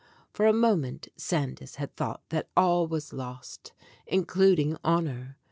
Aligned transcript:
For 0.33 0.47
a 0.47 0.51
moment 0.51 1.09
Sandys 1.15 1.75
had 1.75 1.95
thought 1.95 2.23
that 2.29 2.49
all 2.57 2.87
was 2.87 3.13
lost, 3.13 3.71
including 4.07 4.75
honor. 4.83 5.37